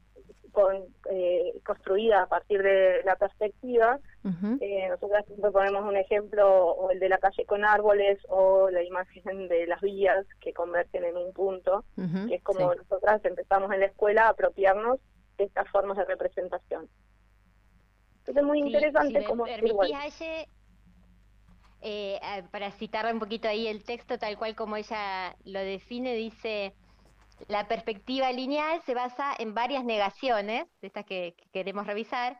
con, 0.52 0.76
eh, 1.10 1.54
construida 1.66 2.24
a 2.24 2.28
partir 2.28 2.62
de 2.62 3.04
la 3.04 3.16
perspectiva. 3.16 4.00
eh, 4.62 4.88
nosotras 4.90 5.26
siempre 5.26 5.52
ponemos 5.52 5.84
un 5.86 5.98
ejemplo, 5.98 6.68
o 6.68 6.92
el 6.92 7.00
de 7.00 7.10
la 7.10 7.18
calle 7.18 7.46
con 7.46 7.66
árboles, 7.66 8.20
o 8.28 8.70
la 8.70 8.84
imagen 8.84 9.48
de 9.48 9.68
las 9.68 9.82
vías 9.82 10.26
que 10.42 10.54
convergen 10.54 11.04
en 11.04 11.18
un 11.18 11.34
punto, 11.34 11.84
que 12.28 12.36
es 12.36 12.44
como 12.44 12.74
nosotras 12.74 13.24
empezamos 13.24 13.72
en 13.72 13.82
la 13.82 13.86
escuela 13.88 14.26
a 14.26 14.30
apropiarnos 14.30 15.00
de 15.38 15.46
estas 15.46 15.68
formas 15.70 15.98
de 15.98 16.06
representación. 16.06 16.90
Entonces, 18.20 18.44
muy 18.44 18.60
interesante 18.60 19.24
como... 19.24 19.46
Eh, 21.82 22.20
para 22.52 22.72
citarle 22.72 23.14
un 23.14 23.20
poquito 23.20 23.48
ahí 23.48 23.68
el 23.68 23.86
texto, 23.86 24.18
tal 24.18 24.38
cual 24.38 24.54
como 24.54 24.76
ella 24.76 25.36
lo 25.46 25.60
define, 25.60 26.14
dice 26.14 26.74
la 27.48 27.68
perspectiva 27.68 28.32
lineal 28.32 28.82
se 28.86 28.94
basa 28.94 29.34
en 29.38 29.54
varias 29.54 29.84
negaciones, 29.84 30.66
de 30.82 30.88
estas 30.88 31.06
que, 31.06 31.36
queremos 31.52 31.88
revisar, 31.88 32.40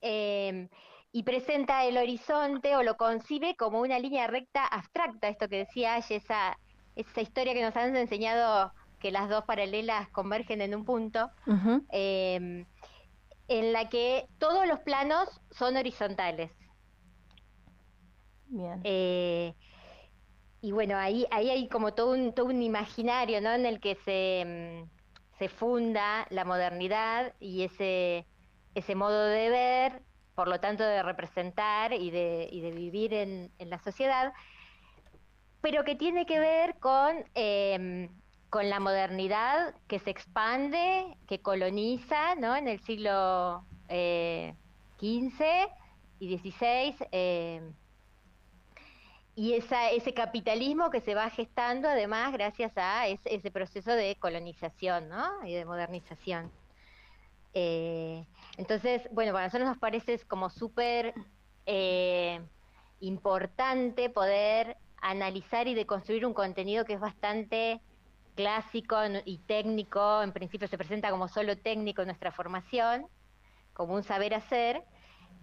em, 0.00 0.68
y 1.12 1.22
presenta 1.22 1.84
el 1.84 1.96
horizonte 1.96 2.76
o 2.76 2.82
lo 2.82 2.96
concibe 2.96 3.56
como 3.56 3.80
una 3.80 3.98
línea 3.98 4.26
recta 4.26 4.66
abstracta, 4.66 5.28
esto 5.28 5.48
que 5.48 5.58
decía 5.58 5.96
esa, 5.98 6.58
esa 6.94 7.20
historia 7.20 7.54
que 7.54 7.62
nos 7.62 7.76
han 7.76 7.96
enseñado 7.96 8.72
que 9.00 9.10
las 9.10 9.28
dos 9.28 9.44
paralelas 9.44 10.08
convergen 10.10 10.60
en 10.60 10.74
un 10.74 10.84
punto, 10.84 11.30
em, 11.90 12.66
en 13.48 13.72
la 13.72 13.88
que 13.88 14.26
todos 14.38 14.66
los 14.66 14.80
planos 14.80 15.40
son 15.50 15.76
horizontales. 15.76 16.50
Bien. 18.48 18.80
Eh, 18.84 19.54
y 20.66 20.72
bueno, 20.72 20.96
ahí, 20.96 21.28
ahí 21.30 21.48
hay 21.48 21.68
como 21.68 21.94
todo 21.94 22.10
un, 22.10 22.32
todo 22.32 22.46
un 22.46 22.60
imaginario, 22.60 23.40
¿no? 23.40 23.52
En 23.52 23.66
el 23.66 23.78
que 23.78 23.94
se, 24.04 24.82
mm, 24.82 25.38
se 25.38 25.48
funda 25.48 26.26
la 26.30 26.44
modernidad 26.44 27.34
y 27.38 27.62
ese, 27.62 28.26
ese 28.74 28.96
modo 28.96 29.26
de 29.26 29.48
ver, 29.48 30.02
por 30.34 30.48
lo 30.48 30.58
tanto 30.58 30.82
de 30.82 31.04
representar 31.04 31.92
y 31.92 32.10
de, 32.10 32.48
y 32.50 32.62
de 32.62 32.72
vivir 32.72 33.14
en, 33.14 33.52
en 33.60 33.70
la 33.70 33.78
sociedad, 33.78 34.32
pero 35.60 35.84
que 35.84 35.94
tiene 35.94 36.26
que 36.26 36.40
ver 36.40 36.80
con, 36.80 37.14
em, 37.34 38.08
con 38.50 38.68
la 38.68 38.80
modernidad 38.80 39.72
que 39.86 40.00
se 40.00 40.10
expande, 40.10 41.16
que 41.28 41.42
coloniza, 41.42 42.34
¿no? 42.34 42.56
En 42.56 42.66
el 42.66 42.80
siglo 42.80 43.64
XV 43.86 43.86
eh, 43.88 45.68
y 46.18 46.38
XVI 46.38 47.06
y 49.38 49.52
esa, 49.52 49.90
ese 49.90 50.14
capitalismo 50.14 50.88
que 50.88 51.02
se 51.02 51.14
va 51.14 51.28
gestando 51.28 51.88
además 51.88 52.32
gracias 52.32 52.72
a 52.76 53.06
ese, 53.06 53.50
proceso 53.50 53.92
de 53.92 54.16
colonización 54.18 55.10
y 55.44 55.52
de 55.52 55.66
modernización. 55.66 56.50
Eh, 57.52 58.26
entonces, 58.56 59.02
bueno, 59.12 59.32
para 59.34 59.44
nosotros 59.44 59.68
nos 59.68 59.78
parece 59.78 60.18
como 60.20 60.48
súper 60.48 61.12
eh, 61.66 62.40
importante 63.00 64.08
poder 64.08 64.78
analizar 65.02 65.68
y 65.68 65.74
deconstruir 65.74 66.24
un 66.24 66.32
contenido 66.32 66.86
que 66.86 66.94
es 66.94 67.00
bastante 67.00 67.82
clásico 68.36 68.96
y 69.26 69.38
técnico, 69.38 70.22
en 70.22 70.32
principio 70.32 70.66
se 70.66 70.78
presenta 70.78 71.10
como 71.10 71.28
solo 71.28 71.58
técnico 71.58 72.00
en 72.00 72.08
nuestra 72.08 72.32
formación, 72.32 73.06
como 73.74 73.94
un 73.94 74.02
saber 74.02 74.32
hacer, 74.32 74.82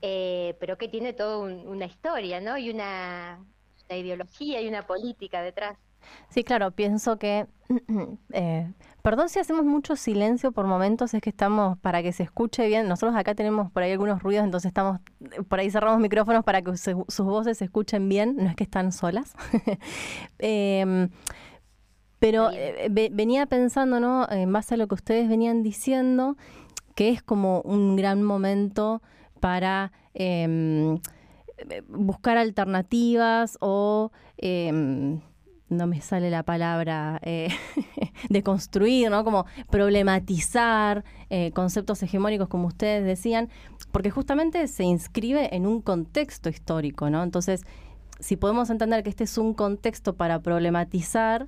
eh, 0.01 0.57
pero 0.59 0.79
que 0.79 0.87
tiene 0.87 1.13
toda 1.13 1.37
una 1.37 1.85
historia, 1.85 2.41
¿no? 2.41 2.57
Y 2.57 2.71
una, 2.71 3.39
ideología 3.89 4.61
y 4.61 4.67
una 4.67 4.83
política 4.83 5.41
detrás. 5.41 5.77
Sí, 6.29 6.43
claro, 6.43 6.71
pienso 6.71 7.17
que, 7.17 7.47
eh, 8.33 8.71
perdón 9.01 9.29
si 9.29 9.39
hacemos 9.39 9.65
mucho 9.65 9.95
silencio 9.95 10.51
por 10.51 10.65
momentos, 10.65 11.13
es 11.13 11.21
que 11.21 11.29
estamos, 11.29 11.77
para 11.79 12.01
que 12.01 12.11
se 12.11 12.23
escuche 12.23 12.67
bien, 12.67 12.87
nosotros 12.87 13.15
acá 13.15 13.35
tenemos 13.35 13.71
por 13.71 13.83
ahí 13.83 13.91
algunos 13.91 14.21
ruidos, 14.21 14.43
entonces 14.43 14.69
estamos, 14.69 14.99
por 15.47 15.59
ahí 15.59 15.69
cerramos 15.69 15.99
micrófonos 15.99 16.43
para 16.43 16.61
que 16.61 16.75
sus 16.77 17.25
voces 17.25 17.57
se 17.57 17.65
escuchen 17.65 18.09
bien, 18.09 18.35
no 18.37 18.49
es 18.49 18.55
que 18.55 18.63
están 18.63 18.91
solas. 18.91 19.33
Em, 20.39 21.09
pero 22.19 22.51
eh, 22.51 22.89
venía 23.11 23.45
pensando, 23.47 23.99
¿no? 23.99 24.29
En 24.29 24.51
base 24.53 24.75
a 24.75 24.77
lo 24.77 24.87
que 24.87 24.95
ustedes 24.95 25.27
venían 25.27 25.61
diciendo, 25.61 26.37
que 26.95 27.09
es 27.09 27.21
como 27.21 27.61
un 27.61 27.95
gran 27.95 28.23
momento 28.23 29.01
para... 29.39 29.91
Buscar 31.87 32.37
alternativas 32.37 33.57
o 33.61 34.11
em, 34.37 35.21
no 35.69 35.87
me 35.87 36.01
sale 36.01 36.29
la 36.29 36.43
palabra 36.43 37.19
eh, 37.23 37.49
de 38.29 38.43
construir, 38.43 39.09
¿no? 39.09 39.23
Como 39.23 39.45
problematizar 39.69 41.03
eh, 41.29 41.51
conceptos 41.51 42.01
hegemónicos, 42.03 42.47
como 42.47 42.67
ustedes 42.67 43.05
decían, 43.05 43.49
porque 43.91 44.09
justamente 44.09 44.67
se 44.67 44.83
inscribe 44.83 45.55
en 45.55 45.65
un 45.65 45.81
contexto 45.81 46.49
histórico, 46.49 47.09
¿no? 47.09 47.23
Entonces, 47.23 47.63
si 48.19 48.37
podemos 48.37 48.69
entender 48.69 49.03
que 49.03 49.09
este 49.09 49.25
es 49.25 49.37
un 49.37 49.53
contexto 49.53 50.15
para 50.15 50.41
problematizar, 50.41 51.47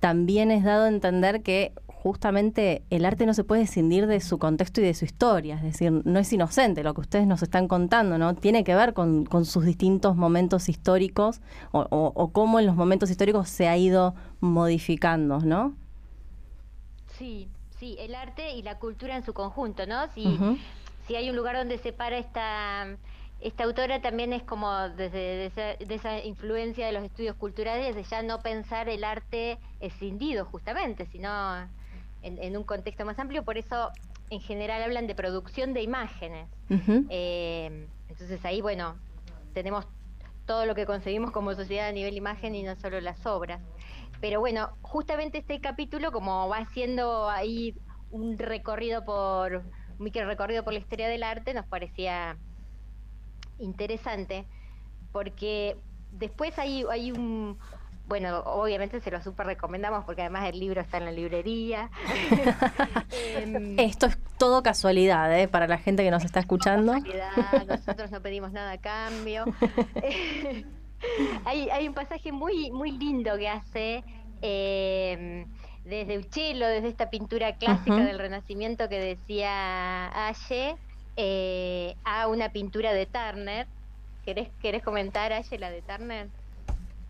también 0.00 0.50
es 0.50 0.64
dado 0.64 0.84
a 0.84 0.88
entender 0.88 1.42
que 1.42 1.72
justamente 2.02 2.82
el 2.90 3.04
arte 3.04 3.26
no 3.26 3.34
se 3.34 3.42
puede 3.42 3.62
escindir 3.62 4.06
de 4.06 4.20
su 4.20 4.38
contexto 4.38 4.80
y 4.80 4.84
de 4.84 4.94
su 4.94 5.04
historia, 5.04 5.56
es 5.56 5.62
decir, 5.62 5.90
no 6.04 6.18
es 6.20 6.32
inocente 6.32 6.84
lo 6.84 6.94
que 6.94 7.00
ustedes 7.00 7.26
nos 7.26 7.42
están 7.42 7.66
contando, 7.66 8.18
¿no? 8.18 8.34
Tiene 8.34 8.62
que 8.62 8.74
ver 8.74 8.94
con, 8.94 9.26
sus 9.44 9.64
distintos 9.64 10.14
momentos 10.14 10.68
históricos 10.68 11.40
o, 11.72 12.30
cómo 12.32 12.60
en 12.60 12.66
los 12.66 12.76
momentos 12.76 13.10
históricos 13.10 13.48
se 13.48 13.68
ha 13.68 13.76
ido 13.76 14.14
modificando, 14.40 15.40
¿no? 15.40 15.74
Sí, 17.18 17.48
sí, 17.78 17.96
el 17.98 18.14
arte 18.14 18.52
y 18.54 18.62
la 18.62 18.78
cultura 18.78 19.16
en 19.16 19.24
su 19.24 19.34
conjunto, 19.34 19.86
¿no? 19.86 20.06
Si, 20.12 20.38
si 21.06 21.16
hay 21.16 21.28
un 21.30 21.36
lugar 21.36 21.56
donde 21.56 21.78
se 21.78 21.92
para 21.92 22.18
esta 22.18 22.86
esta 23.40 23.64
autora 23.64 24.00
también 24.02 24.32
es 24.32 24.42
como 24.42 24.88
desde 24.90 25.50
de 25.78 25.94
esa, 25.94 26.24
influencia 26.24 26.86
de 26.86 26.92
los 26.92 27.04
estudios 27.04 27.36
culturales 27.36 27.94
de 27.94 28.02
ya 28.02 28.22
no 28.22 28.40
pensar 28.40 28.88
el 28.88 29.04
arte 29.04 29.58
escindido 29.80 30.44
justamente, 30.44 31.06
sino 31.06 31.28
en, 32.36 32.56
un 32.56 32.64
contexto 32.64 33.04
más 33.04 33.18
amplio, 33.18 33.44
por 33.44 33.58
eso 33.58 33.90
en 34.30 34.40
general 34.40 34.82
hablan 34.82 35.06
de 35.06 35.14
producción 35.14 35.72
de 35.72 35.82
imágenes. 35.82 36.48
Eh, 37.08 37.86
entonces 38.08 38.44
ahí, 38.44 38.60
bueno, 38.60 38.96
tenemos 39.54 39.86
todo 40.46 40.66
lo 40.66 40.74
que 40.74 40.86
conseguimos 40.86 41.30
como 41.30 41.54
sociedad 41.54 41.88
a 41.88 41.92
nivel 41.92 42.16
imagen 42.16 42.54
y 42.54 42.62
no 42.62 42.76
solo 42.76 43.00
las 43.00 43.24
obras. 43.26 43.60
Pero 44.20 44.40
bueno, 44.40 44.70
justamente 44.82 45.38
este 45.38 45.60
capítulo, 45.60 46.10
como 46.10 46.48
va 46.48 46.58
haciendo 46.58 47.28
ahí 47.28 47.74
un 48.10 48.38
recorrido 48.38 49.04
por, 49.04 49.56
un 49.56 49.64
micro 49.98 50.26
recorrido 50.26 50.64
por 50.64 50.72
la 50.72 50.78
historia 50.80 51.08
del 51.08 51.22
arte, 51.22 51.54
nos 51.54 51.66
parecía 51.66 52.36
interesante, 53.58 54.46
porque 55.12 55.76
después 56.12 56.58
hay, 56.58 56.84
hay 56.90 57.12
un, 57.12 57.58
bueno, 58.08 58.38
obviamente 58.40 59.00
se 59.00 59.10
lo 59.10 59.22
súper 59.22 59.46
recomendamos 59.46 60.04
porque 60.04 60.22
además 60.22 60.48
el 60.48 60.58
libro 60.58 60.80
está 60.80 60.96
en 60.96 61.04
la 61.04 61.12
librería. 61.12 61.90
Em, 63.36 63.78
Esto 63.78 64.06
es 64.06 64.18
todo 64.38 64.62
casualidad, 64.62 65.38
¿eh? 65.38 65.48
Para 65.48 65.66
la 65.66 65.78
gente 65.78 66.02
que 66.02 66.10
nos 66.10 66.24
está 66.24 66.40
escuchando. 66.40 66.94
nosotros 67.68 68.10
no 68.10 68.20
pedimos 68.20 68.52
nada 68.52 68.72
a 68.72 68.78
cambio. 68.78 69.44
hay, 71.44 71.68
hay 71.70 71.88
un 71.88 71.94
pasaje 71.94 72.32
muy, 72.32 72.70
muy 72.70 72.92
lindo 72.92 73.36
que 73.36 73.48
hace 73.48 74.04
em, 74.40 75.46
desde 75.84 76.18
Uccello, 76.18 76.66
desde 76.66 76.88
esta 76.88 77.10
pintura 77.10 77.56
clásica 77.56 77.98
del 77.98 78.18
Renacimiento 78.18 78.88
que 78.88 78.98
decía 78.98 80.28
Aye, 80.28 80.76
eh, 81.16 81.96
a 82.04 82.28
una 82.28 82.50
pintura 82.50 82.92
de 82.92 83.06
Turner. 83.06 83.66
¿Querés, 84.24 84.48
¿Querés 84.62 84.82
comentar, 84.82 85.32
Aye, 85.32 85.58
la 85.58 85.70
de 85.70 85.82
Turner? 85.82 86.28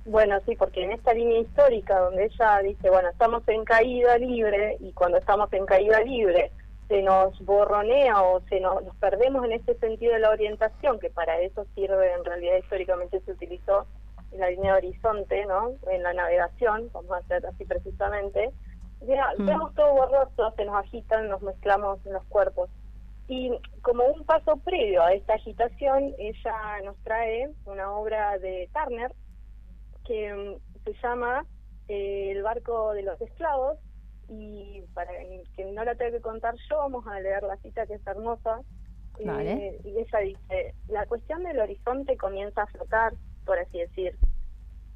Bueno, 0.09 0.41
sí, 0.47 0.57
porque 0.57 0.85
en 0.85 0.93
esta 0.93 1.13
línea 1.13 1.41
histórica 1.41 1.99
donde 2.01 2.25
ella 2.25 2.61
dice, 2.63 2.89
bueno, 2.89 3.11
estamos 3.11 3.47
en 3.47 3.63
caída 3.67 4.17
libre 4.17 4.79
y 4.81 4.93
cuando 4.93 5.19
estamos 5.19 5.53
en 5.53 5.67
caída 5.67 6.01
libre 6.01 6.51
se 6.89 7.03
nos 7.03 7.39
borronea 7.45 8.23
o 8.23 8.41
se 8.49 8.59
nos, 8.59 8.83
nos 8.85 8.97
perdemos 8.97 9.45
en 9.45 9.53
este 9.53 9.75
sentido 9.75 10.15
de 10.15 10.21
la 10.21 10.31
orientación, 10.31 10.99
que 10.99 11.11
para 11.11 11.39
eso 11.41 11.67
sirve, 11.75 12.11
en 12.15 12.25
realidad 12.25 12.57
históricamente 12.57 13.21
se 13.21 13.33
utilizó 13.33 13.87
en 14.33 14.41
la 14.41 14.49
línea 14.49 14.73
de 14.73 14.79
horizonte, 14.79 15.45
¿no? 15.45 15.73
En 15.91 16.03
la 16.03 16.15
navegación, 16.15 16.89
vamos 16.95 17.13
a 17.13 17.19
hacer 17.19 17.45
así 17.45 17.67
precisamente. 17.67 18.51
Ya, 19.03 19.35
mm. 19.37 19.45
Vemos 19.45 19.75
todo 19.75 19.93
borroso, 19.93 20.55
se 20.57 20.65
nos 20.65 20.77
agitan, 20.77 21.29
nos 21.29 21.43
mezclamos 21.43 21.99
en 22.07 22.15
los 22.15 22.25
cuerpos. 22.25 22.71
Y 23.29 23.53
como 23.83 24.05
un 24.05 24.25
paso 24.25 24.57
previo 24.57 25.03
a 25.03 25.13
esta 25.13 25.35
agitación, 25.35 26.15
ella 26.17 26.81
nos 26.83 26.97
trae 27.05 27.51
una 27.67 27.93
obra 27.93 28.39
de 28.39 28.71
Turner 28.73 29.13
que 30.09 30.35
mm, 30.35 30.85
se 30.85 30.93
llama 31.03 31.47
eh, 31.87 32.33
El 32.33 32.43
barco 32.43 32.95
de 32.95 33.03
los 33.03 33.21
esclavos 33.21 33.79
y 34.29 34.83
para 34.95 35.13
que 35.55 35.65
no 35.73 35.85
la 35.85 35.95
tenga 35.95 36.13
que 36.13 36.21
contar 36.21 36.55
yo, 36.69 36.79
vamos 36.79 37.07
a 37.07 37.21
leer 37.21 37.43
la 37.45 37.57
cita 37.59 37.87
que 37.87 37.95
es 37.95 38.07
hermosa. 38.07 38.61
Eh, 39.21 39.81
y 39.85 39.99
ella 39.99 40.19
dice, 40.21 40.75
la 40.89 41.05
cuestión 41.07 41.43
del 41.43 41.59
horizonte 41.59 42.17
comienza 42.17 42.63
a 42.63 42.67
flotar, 42.67 43.15
por 43.45 43.59
así 43.59 43.79
decir. 43.79 44.17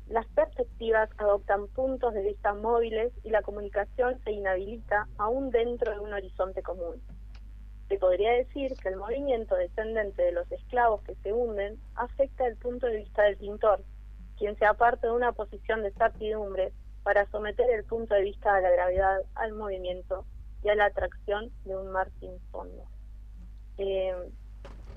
Las 0.09 0.27
perspectivas 0.29 1.09
adoptan 1.17 1.67
puntos 1.69 2.13
de 2.15 2.23
vista 2.23 2.53
móviles 2.55 3.13
y 3.25 3.31
la 3.31 3.43
comunicación 3.43 4.21
se 4.23 4.33
inhabilita 4.33 5.09
aún 5.17 5.51
dentro 5.51 5.93
de 5.93 6.01
un 6.01 6.13
horizonte 6.13 6.63
común. 6.63 7.03
Se 7.89 7.99
podría 7.99 8.33
decir 8.33 8.75
que 8.81 8.91
el 8.91 8.97
movimiento 8.97 9.57
descendente 9.57 10.23
de 10.23 10.33
los 10.33 10.51
esclavos 10.53 11.03
que 11.03 11.15
se 11.17 11.33
hunden 11.33 11.79
afecta 11.95 12.47
el 12.47 12.57
punto 12.57 12.87
de 12.87 12.99
vista 12.99 13.23
del 13.23 13.39
pintor, 13.39 13.83
quien 14.43 14.59
se 14.59 14.67
aparte 14.67 15.07
de 15.07 15.13
una 15.13 15.31
posición 15.31 15.85
de 15.85 15.93
certidumbre 15.93 16.73
para 17.05 17.31
someter 17.31 17.71
el 17.71 17.85
punto 17.85 18.13
de 18.17 18.23
vista 18.23 18.57
de 18.57 18.63
la 18.63 18.71
gravedad 18.73 19.21
al 19.37 19.53
movimiento 19.53 20.25
y 20.65 20.69
a 20.69 20.75
la 20.75 20.87
atracción 20.87 21.53
de 21.65 21.77
un 21.77 21.93
mar 21.93 22.11
sin 22.19 22.41
fondo. 22.51 22.83
Eh, 23.79 24.13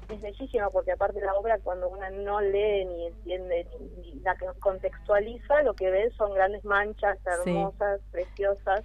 es 0.09 0.19
bellísima 0.19 0.71
porque 0.71 0.93
aparte 0.93 1.21
la 1.21 1.35
obra 1.35 1.59
cuando 1.59 1.89
uno 1.89 2.09
no 2.09 2.41
lee 2.41 2.85
ni 2.85 3.05
entiende 3.05 3.67
ni, 4.01 4.19
la 4.21 4.35
contextualiza 4.59 5.61
lo 5.61 5.75
que 5.75 5.91
ve 5.91 6.09
son 6.17 6.33
grandes 6.33 6.65
manchas 6.65 7.19
hermosas, 7.23 8.01
preciosas 8.11 8.83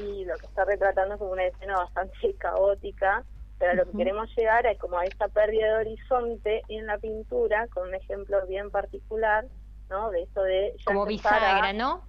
y 0.00 0.24
lo 0.24 0.36
que 0.38 0.46
está 0.46 0.64
retratando 0.64 1.14
es 1.14 1.20
como 1.20 1.30
una 1.30 1.46
escena 1.46 1.76
bastante 1.76 2.34
caótica 2.38 3.22
pero 3.60 3.70
a 3.70 3.74
lo 3.74 3.84
que 3.84 3.98
queremos 3.98 4.28
llegar 4.36 4.66
es 4.66 4.76
como 4.78 4.98
a 4.98 5.04
esta 5.04 5.28
pérdida 5.28 5.66
de 5.66 5.74
horizonte 5.74 6.62
en 6.68 6.86
la 6.86 6.98
pintura 6.98 7.68
con 7.68 7.86
un 7.88 7.94
ejemplo 7.94 8.44
bien 8.48 8.72
particular 8.72 9.46
¿no? 9.90 10.10
de 10.10 10.22
eso 10.22 10.42
de 10.42 10.76
como 10.84 11.06
bisagra, 11.06 11.72
¿no? 11.72 12.02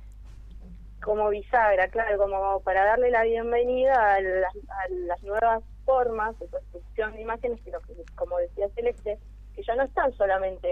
como 1.06 1.30
bisagra, 1.30 1.88
claro, 1.90 2.18
como 2.18 2.60
para 2.62 2.84
darle 2.84 3.12
la 3.12 3.24
bienvenida 3.24 4.16
a 4.16 4.22
las, 4.22 5.24
nuevas 5.24 5.64
formas 5.86 6.38
de 6.40 6.48
construcción 6.48 7.14
de 7.14 7.22
imágenes, 7.22 7.62
que, 7.62 7.72
como 8.16 8.40
decía 8.40 8.68
Celeste, 8.74 9.20
que 9.56 9.64
ya 9.64 9.76
no 9.76 9.84
están 9.84 10.12
solamente 10.14 10.68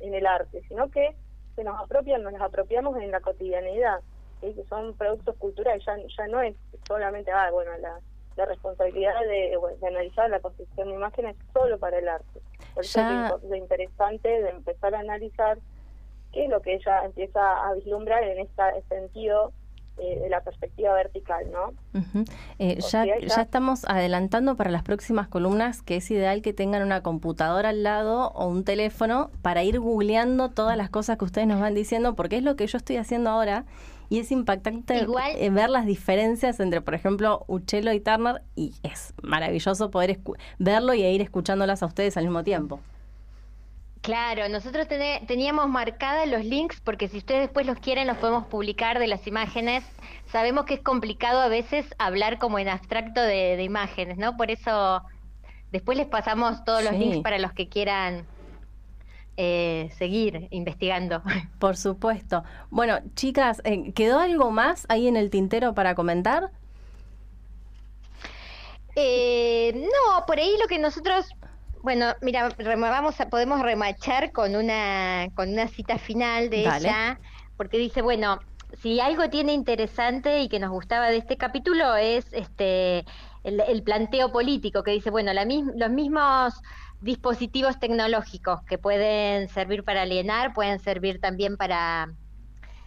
en, 0.00 0.14
el 0.14 0.24
arte, 0.24 0.62
sino 0.68 0.88
que 0.88 1.16
se 1.56 1.64
nos 1.64 1.80
apropian, 1.80 2.22
nos 2.22 2.32
las 2.32 2.42
apropiamos 2.42 2.96
en 2.98 3.10
la 3.10 3.20
cotidianidad, 3.20 4.00
que 4.40 4.54
son 4.68 4.94
productos 4.94 5.34
culturales, 5.36 5.84
ya, 5.84 5.96
ya 5.96 6.28
no 6.28 6.40
es 6.40 6.54
solamente, 6.86 7.32
ah, 7.32 7.50
bueno, 7.50 7.72
la, 7.78 7.98
responsabilidad 8.46 9.18
de, 9.22 9.58
analizar 9.84 10.30
la 10.30 10.38
construcción 10.40 10.88
de 10.88 10.94
imágenes 10.94 11.36
solo 11.52 11.78
para 11.78 11.98
el 11.98 12.06
arte. 12.06 12.40
Por 12.74 12.84
eso 12.84 13.00
es 13.00 13.42
lo 13.42 13.56
interesante 13.56 14.28
de 14.28 14.50
empezar 14.50 14.94
a 14.94 15.00
analizar 15.00 15.58
qué 16.36 16.44
es 16.44 16.50
lo 16.50 16.60
que 16.60 16.74
ella 16.74 17.02
empieza 17.06 17.40
a 17.66 17.72
vislumbrar 17.72 18.22
en 18.22 18.40
este 18.40 18.62
sentido 18.90 19.54
eh, 19.96 20.20
de 20.20 20.28
la 20.28 20.42
perspectiva 20.42 20.92
vertical, 20.92 21.50
¿no? 21.50 21.72
Eh, 22.58 22.78
ya, 22.92 23.06
ya 23.06 23.40
estamos 23.40 23.86
adelantando 23.86 24.54
para 24.54 24.70
las 24.70 24.82
próximas 24.82 25.28
columnas 25.28 25.80
que 25.80 25.96
es 25.96 26.10
ideal 26.10 26.42
que 26.42 26.52
tengan 26.52 26.82
una 26.82 27.02
computadora 27.02 27.70
al 27.70 27.82
lado 27.82 28.32
o 28.32 28.46
un 28.48 28.64
teléfono 28.64 29.30
para 29.40 29.64
ir 29.64 29.80
googleando 29.80 30.50
todas 30.50 30.76
las 30.76 30.90
cosas 30.90 31.16
que 31.16 31.24
ustedes 31.24 31.46
nos 31.46 31.58
van 31.58 31.74
diciendo, 31.74 32.14
porque 32.14 32.36
es 32.36 32.42
lo 32.42 32.54
que 32.54 32.66
yo 32.66 32.76
estoy 32.76 32.98
haciendo 32.98 33.30
ahora 33.30 33.64
y 34.10 34.18
es 34.18 34.30
impactante 34.30 35.06
eh, 35.38 35.50
ver 35.50 35.70
las 35.70 35.86
diferencias 35.86 36.60
entre, 36.60 36.82
por 36.82 36.94
ejemplo, 36.94 37.44
Uchelo 37.48 37.94
y 37.94 38.00
Turner 38.00 38.42
y 38.54 38.74
es 38.82 39.14
maravilloso 39.22 39.90
poder 39.90 40.18
verlo 40.58 40.92
y 40.92 41.02
ir 41.02 41.22
escuchándolas 41.22 41.82
a 41.82 41.86
ustedes 41.86 42.18
al 42.18 42.24
mismo 42.24 42.44
tiempo. 42.44 42.80
Claro, 44.06 44.48
nosotros 44.48 44.86
teníamos 45.26 45.68
marcados 45.68 46.28
los 46.28 46.44
links 46.44 46.80
porque 46.80 47.08
si 47.08 47.18
ustedes 47.18 47.40
después 47.40 47.66
los 47.66 47.80
quieren 47.80 48.06
los 48.06 48.16
podemos 48.18 48.46
publicar 48.46 49.00
de 49.00 49.08
las 49.08 49.26
imágenes. 49.26 49.82
Sabemos 50.30 50.64
que 50.64 50.74
es 50.74 50.80
complicado 50.80 51.40
a 51.40 51.48
veces 51.48 51.92
hablar 51.98 52.38
como 52.38 52.60
en 52.60 52.68
abstracto 52.68 53.20
de, 53.20 53.60
imágenes, 53.64 54.16
¿no? 54.16 54.36
Por 54.36 54.52
eso 54.52 55.02
después 55.72 55.98
les 55.98 56.06
pasamos 56.06 56.64
todos 56.64 56.84
los 56.84 56.92
links 56.92 57.18
para 57.18 57.40
los 57.40 57.52
que 57.52 57.68
quieran 57.68 58.24
eh, 59.36 59.90
seguir 59.98 60.46
investigando. 60.52 61.24
Por 61.58 61.76
supuesto. 61.76 62.44
Bueno, 62.70 63.00
chicas, 63.16 63.60
eh, 63.64 63.92
¿quedó 63.92 64.20
algo 64.20 64.52
más 64.52 64.86
ahí 64.88 65.08
en 65.08 65.16
el 65.16 65.30
tintero 65.30 65.74
para 65.74 65.96
comentar? 65.96 66.52
Eh, 68.94 69.72
no, 69.74 70.24
por 70.26 70.38
ahí 70.38 70.56
lo 70.58 70.68
que 70.68 70.78
nosotros 70.78 71.26
bueno, 71.86 72.06
mira, 72.20 72.48
vamos 72.58 73.20
a, 73.20 73.28
podemos 73.28 73.62
remachar 73.62 74.32
con 74.32 74.56
una, 74.56 75.28
con 75.36 75.52
una 75.52 75.68
cita 75.68 75.98
final 75.98 76.50
de 76.50 76.62
ella, 76.62 77.20
porque 77.56 77.78
dice, 77.78 78.02
bueno, 78.02 78.40
si 78.82 78.98
algo 78.98 79.30
tiene 79.30 79.52
interesante 79.52 80.40
y 80.40 80.48
que 80.48 80.58
nos 80.58 80.72
gustaba 80.72 81.10
de 81.10 81.18
este 81.18 81.36
capítulo 81.36 81.94
es 81.94 82.26
este 82.32 83.04
el, 83.44 83.82
planteo 83.84 84.32
político, 84.32 84.82
que 84.82 84.90
dice, 84.90 85.10
bueno, 85.10 85.32
la 85.32 85.44
los 85.44 85.90
mismos 85.90 86.60
dispositivos 87.02 87.78
tecnológicos 87.78 88.62
que 88.64 88.78
pueden 88.78 89.48
servir 89.48 89.84
para 89.84 90.02
alienar, 90.02 90.54
pueden 90.54 90.80
servir 90.80 91.20
también 91.20 91.56
para, 91.56 92.12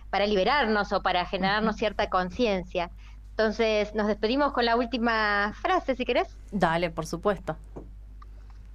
para 0.10 0.28
liberarnos 0.28 0.92
o 0.92 1.02
para 1.02 1.26
generarnos 1.26 1.78
cierta 1.78 2.10
conciencia. 2.10 2.92
Entonces, 3.30 3.96
nos 3.96 4.08
despedimos 4.08 4.52
con 4.52 4.66
la 4.66 4.76
última 4.76 5.54
frase, 5.62 5.96
si 5.96 6.04
querés. 6.04 6.36
Dale, 6.52 6.90
por 6.90 7.06
supuesto. 7.06 7.56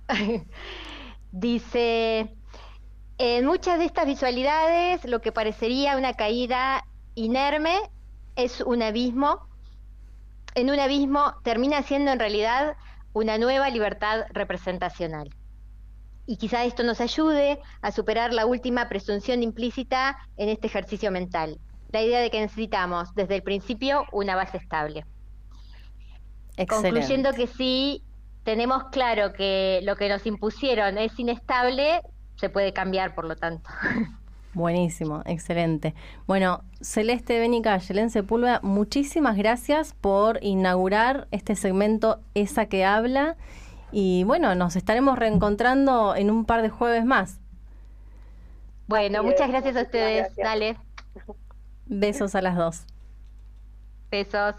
Dice, 1.33 2.37
en 3.19 3.47
muchas 3.47 3.79
de 3.79 3.87
estas 3.87 4.07
visualidades 4.07 5.05
lo 5.05 5.21
que 5.21 5.33
parecería 5.33 5.97
una 5.97 6.15
caída 6.15 6.85
inerme 7.15 7.79
es 8.37 8.61
un 8.61 8.83
abismo. 8.83 9.49
En 10.55 10.71
un 10.71 10.79
abismo 10.79 11.35
termina 11.43 11.83
siendo 11.83 12.13
en 12.13 12.19
realidad 12.19 12.77
una 13.13 13.39
nueva 13.39 13.71
libertad 13.71 14.25
representacional. 14.31 15.31
Y 16.27 16.37
quizá 16.37 16.65
esto 16.65 16.83
nos 16.83 17.01
ayude 17.01 17.61
a 17.83 17.93
superar 17.93 18.33
la 18.33 18.47
última 18.47 18.89
presunción 18.89 19.43
implícita 19.43 20.17
en 20.37 20.49
este 20.49 20.69
ejercicio 20.69 21.11
mental, 21.11 21.59
la 21.91 22.03
idea 22.03 22.21
de 22.21 22.31
que 22.31 22.41
necesitamos 22.41 23.15
desde 23.15 23.37
el 23.37 23.43
principio 23.43 24.05
una 24.11 24.35
base 24.35 24.57
estable. 24.57 25.05
Concluyendo 26.69 27.33
que 27.33 27.47
sí, 27.47 28.03
tenemos 28.45 28.85
claro 28.85 29.33
que 29.33 29.81
lo 29.83 29.97
que 29.97 30.09
nos 30.09 30.27
impusieron 30.27 30.99
es 30.99 31.19
inestable, 31.19 32.03
se 32.37 32.49
puede 32.51 32.73
cambiar, 32.73 33.15
por 33.15 33.25
lo 33.25 33.37
tanto. 33.37 33.69
Buenísimo, 34.55 35.23
excelente. 35.25 35.95
Bueno, 36.27 36.63
Celeste 36.81 37.41
Bénica, 37.41 37.77
Yelén 37.79 38.11
Sepúlveda, 38.11 38.61
muchísimas 38.63 39.37
gracias 39.37 39.95
por 39.95 40.39
inaugurar 40.43 41.27
este 41.33 41.57
segmento 41.57 42.21
Esa 42.35 42.67
que 42.67 42.85
habla. 42.85 43.37
Y 43.91 44.23
bueno, 44.25 44.55
nos 44.55 44.77
estaremos 44.77 45.19
reencontrando 45.19 46.15
en 46.15 46.31
un 46.31 46.45
par 46.45 46.63
de 46.63 46.69
jueves 46.69 47.05
más. 47.05 47.41
Bueno, 48.87 49.25
muchas 49.25 49.49
gracias 49.49 49.77
a 49.77 49.83
ustedes. 49.83 50.37
Dale. 50.37 50.77
Besos 51.87 52.35
a 52.35 52.43
las 52.43 52.57
dos. 52.57 52.87
Besos. 54.11 54.55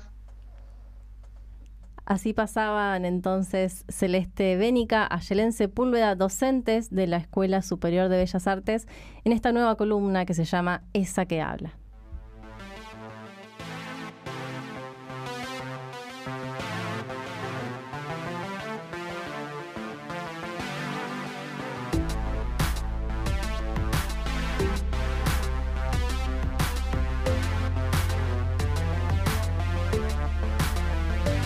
Así 2.06 2.34
pasaban 2.34 3.04
entonces 3.04 3.84
Celeste 3.90 4.58
Bénica, 4.58 5.08
Ayelen 5.10 5.54
Sepúlveda, 5.54 6.16
docentes 6.16 6.92
de 6.92 7.08
la 7.08 7.18
Escuela 7.18 7.64
Superior 7.64 8.10
de 8.10 8.18
Bellas 8.18 8.48
Artes, 8.48 8.88
en 9.24 9.32
esta 9.32 9.52
nueva 9.52 9.76
columna 9.76 10.26
que 10.26 10.36
se 10.36 10.46
llama 10.46 10.84
Esa 10.94 11.26
que 11.26 11.42
habla. 11.42 11.74